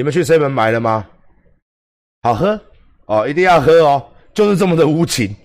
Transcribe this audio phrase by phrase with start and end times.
[0.00, 1.06] 你们去 seven 买了吗？
[2.22, 2.58] 好喝
[3.04, 4.02] 哦，一定要喝哦，
[4.32, 5.36] 就是这么的无情，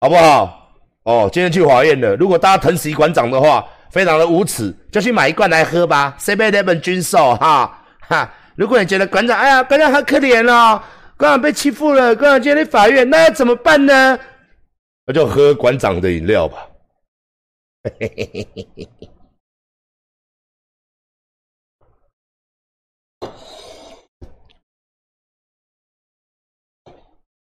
[0.00, 0.72] 好不好？
[1.02, 2.16] 哦，今天去法院了。
[2.16, 6.16] 如果大家疼惜馆长的话，非常的无耻，就去买一罐来喝吧。
[6.18, 8.32] seven eleven 军售哈哈。
[8.54, 10.82] 如果你觉得馆长，哎呀，馆长好可怜哦，
[11.18, 14.18] 馆长被欺负了，馆长今天去法院，那要怎么办呢？
[15.04, 16.66] 那就喝馆长的饮料吧。
[17.84, 18.68] 嘿嘿嘿嘿
[18.98, 19.08] 嘿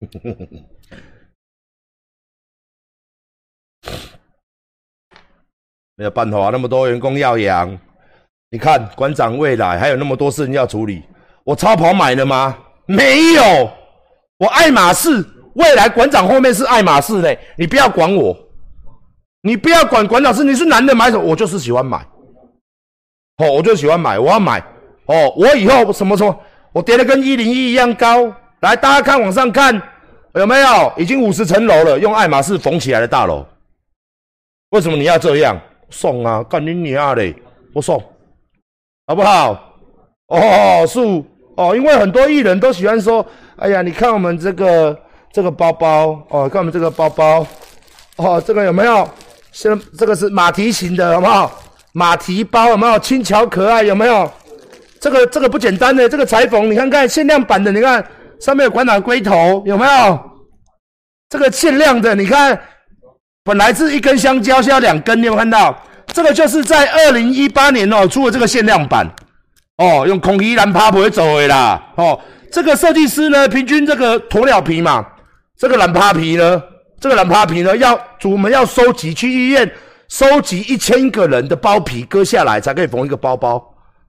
[5.97, 7.79] 没有办法，那么多员工要养。
[8.51, 11.03] 你看馆长未来还有那么多事情要处理。
[11.45, 12.59] 我超跑买了吗？
[12.87, 13.71] 没有。
[14.39, 17.39] 我爱马仕，未来馆长后面是爱马仕嘞。
[17.57, 18.37] 你不要管我，
[19.43, 21.99] 你不要管馆长是你是男的买什么，我就是喜欢买。
[23.37, 24.59] 哦，我就喜欢买，我要买。
[25.07, 26.41] 哦，我以后什么时候
[26.73, 28.35] 我叠的跟一零一一样高？
[28.61, 29.81] 来，大家看往上看。
[30.35, 31.99] 有没有已经五十层楼了？
[31.99, 33.45] 用爱马仕缝起来的大楼，
[34.71, 36.43] 为什么你要这样送啊？
[36.45, 37.35] 干你娘嘞！
[37.75, 38.03] 不送，
[39.07, 39.77] 好不好？
[40.29, 41.01] 哦，是
[41.57, 43.25] 哦，因为很多艺人都喜欢说
[43.57, 44.99] ：“哎呀，你看我们这个
[45.31, 47.47] 这个包包哦，看我们这个包包
[48.17, 49.07] 哦，这个有没有？
[49.53, 51.61] 现这个是马蹄形的，好不好？
[51.93, 52.99] 马蹄包有没有？
[52.99, 54.31] 轻巧可爱，有没有？
[54.99, 58.03] 这个这个不简单的，这个裁缝，你看看限量版的，你看。
[58.43, 60.21] 上面有馆长龟头，有没有？
[61.29, 62.61] 这个限量的，你看，
[63.45, 65.81] 本来是一根香蕉，现在两根，你有看到？
[66.09, 69.09] 这个就是在二零一八年哦出的这个限量版，
[69.79, 72.21] 哦，用孔乙蓝趴不会走的啦，哦，
[72.51, 75.07] 这个设计师呢，平均这个鸵鸟皮嘛，
[75.57, 76.61] 这个蓝趴皮呢，
[77.01, 79.71] 这个蓝趴皮呢，要我们要收集去医院
[80.09, 83.65] 收集一千个人的包皮割下来才可以缝一个包包，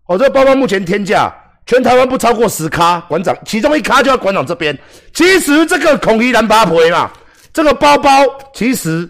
[0.08, 1.32] 哦，这个包包目前天价。
[1.66, 4.78] 全台湾不超过十卡，馆长其中一卡就在馆长这边。
[5.14, 7.12] 其实这个孔怡蓝八婆嘛，
[7.54, 8.12] 这个包包
[8.54, 9.10] 其实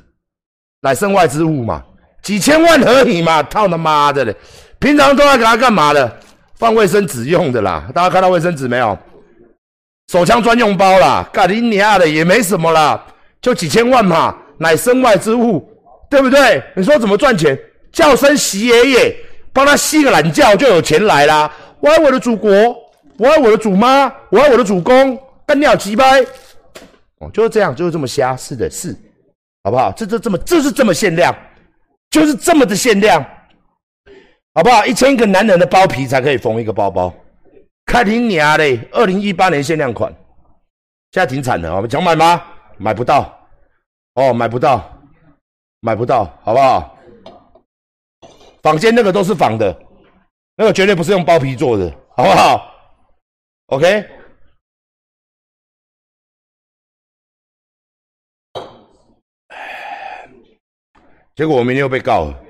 [0.82, 1.82] 乃身外之物嘛，
[2.22, 4.36] 几千万而已嘛，操他妈的嘞！
[4.80, 6.20] 平常都要给他干嘛的？
[6.56, 7.86] 放卫生纸用的啦。
[7.94, 8.98] 大家看到卫生纸没有？
[10.12, 13.04] 手枪专用包啦，干你娘的也没什么啦，
[13.42, 15.68] 就几千万嘛，乃身外之物，
[16.10, 16.62] 对不对？
[16.76, 17.58] 你说怎么赚钱？
[17.92, 19.16] 叫声习爷爷，
[19.52, 21.52] 帮他吸个懒觉就有钱来啦。
[21.84, 22.50] 我爱我的祖国，
[23.18, 26.22] 我爱我的祖妈，我爱我的祖公，干尿鸡掰！
[27.20, 28.98] 哦，就是这样，就是这么瞎，是的，是，
[29.66, 29.92] 好不好？
[29.92, 31.36] 这这这么，就是这么限量，
[32.10, 33.22] 就是这么的限量，
[34.54, 34.86] 好不好？
[34.86, 37.14] 一千个男人的包皮才可以缝一个包包，
[37.86, 38.80] 开庭娘嘞！
[38.94, 40.10] 二零一八年限量款，
[41.12, 42.42] 现在挺惨的，我们想买吗？
[42.78, 43.38] 买不到，
[44.14, 44.90] 哦，买不到，
[45.82, 46.98] 买不到，好不好？
[48.62, 49.78] 坊间那个都是仿的。
[50.56, 52.72] 那个绝对不是用包皮做的，好不好
[53.68, 54.10] ？OK。
[61.36, 62.44] 结果我明天又被告了，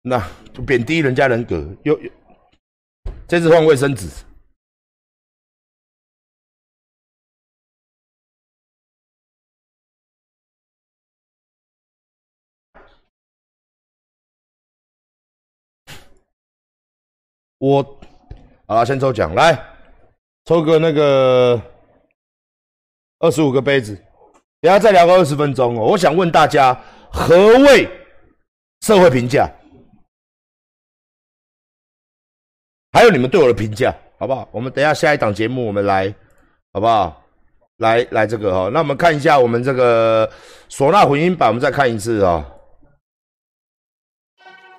[0.00, 0.18] 那
[0.54, 2.10] 就贬低人家人格，又又
[3.28, 4.08] 这次换卫生纸。
[17.64, 17.98] 我
[18.66, 19.58] 啊，先抽奖，来
[20.44, 21.58] 抽个那个
[23.20, 23.96] 二十五个杯子，
[24.60, 25.86] 等下再聊个二十分钟哦。
[25.86, 26.78] 我想问大家，
[27.10, 27.88] 何谓
[28.82, 29.50] 社会评价？
[32.92, 34.46] 还有你们对我的评价，好不好？
[34.52, 36.14] 我们等下下一档节目，我们来，
[36.74, 37.24] 好不好？
[37.78, 40.30] 来来这个哈，那我们看一下我们这个
[40.68, 42.46] 唢呐混音版，我们再看一次啊。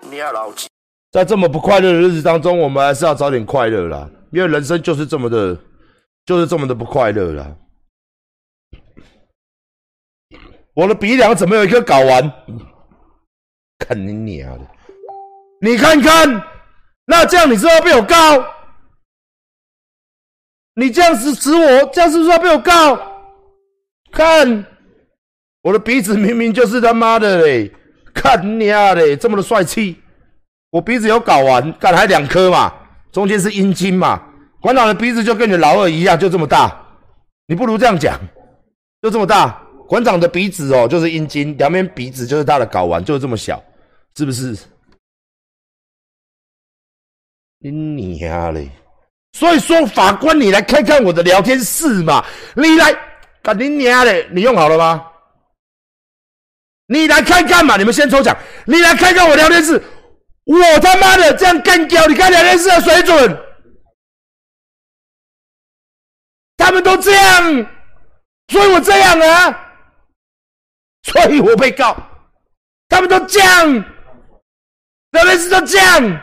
[0.01, 0.67] 你要牢记。
[1.15, 5.57] 在这么不快乐的日子当中，我们还是要找点快乐啦，因为人生就是这么的，
[6.25, 7.55] 就是这么的不快乐啦。
[10.73, 12.29] 我的鼻梁怎么有一颗睾丸？
[13.79, 14.67] 看你娘的！
[15.61, 16.43] 你看看，
[17.05, 18.45] 那这样你是要被我告？
[20.73, 22.99] 你这样子指我，这样是不是要被我告？
[24.11, 24.65] 看，
[25.61, 27.71] 我的鼻子明明就是他妈的嘞！
[28.13, 30.01] 看你娘的，这么的帅气。
[30.75, 32.73] 我鼻子有睾丸，干还两颗嘛，
[33.09, 34.21] 中间是阴茎嘛。
[34.59, 36.69] 馆长的鼻子就跟你老二一样，就这么大。
[37.47, 38.19] 你不如这样讲，
[39.01, 39.57] 就这么大。
[39.87, 43.63] 馆长的鼻子哦，就是阴茎，两边鼻子就是他的睾丸，就是这么小，
[44.17, 44.53] 是不是？
[47.59, 48.69] 你娘嘞！
[49.31, 52.21] 所以说，法官，你来看看我的聊天室嘛。
[52.53, 52.93] 你来，
[53.41, 54.27] 干你娘嘞！
[54.29, 55.07] 你用好了吗？
[56.87, 57.77] 你来看看嘛。
[57.77, 58.35] 你们先抽奖。
[58.65, 59.81] 你来看看我聊天室。
[60.45, 63.35] 我他妈的这样干掉，你看两件事的水准，
[66.55, 67.43] 他们都这样，
[68.47, 69.75] 所以我这样啊，
[71.03, 71.95] 所以我被告，
[72.87, 73.73] 他们都这样，
[75.11, 76.21] 两件事都这样。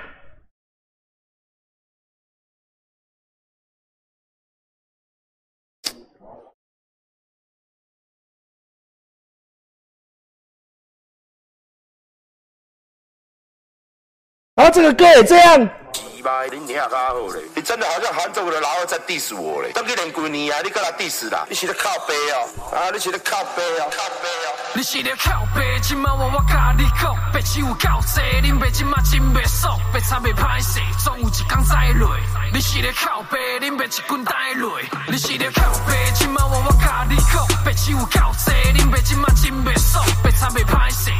[14.62, 15.58] 然后这个歌也这样。
[15.92, 17.42] 鸡巴，你听较好嘞！
[17.56, 19.72] 你真的好像韩总的老二在 diss 我嘞！
[19.74, 21.44] 当去连几年啊，你搁来 diss 啦？
[21.48, 22.46] 你是咧靠背哦？
[22.70, 23.90] 啊，你是咧靠背哦？
[23.90, 24.54] 靠背哦？
[24.74, 25.80] 你是咧靠背？
[25.82, 32.16] 今晚我我甲你讲，白痴有够多，恁爸今晚真袂爽，白差袂歹势，总有一天再落。
[32.54, 33.58] 你是咧靠背？
[33.58, 34.78] 恁爸一棍带落。
[35.08, 35.92] 你是咧靠背？
[36.14, 41.10] 今晚我我甲你讲，白痴有够多，恁爸今晚真袂爽，白差袂歹势，